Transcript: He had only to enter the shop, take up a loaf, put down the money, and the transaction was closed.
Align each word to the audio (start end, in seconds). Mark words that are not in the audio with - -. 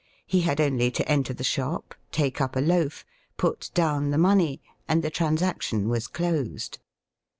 He 0.25 0.41
had 0.41 0.59
only 0.59 0.89
to 0.89 1.07
enter 1.07 1.31
the 1.31 1.43
shop, 1.43 1.93
take 2.11 2.41
up 2.41 2.55
a 2.55 2.59
loaf, 2.59 3.05
put 3.37 3.69
down 3.75 4.09
the 4.09 4.17
money, 4.17 4.59
and 4.87 5.03
the 5.03 5.11
transaction 5.11 5.89
was 5.89 6.07
closed. 6.07 6.79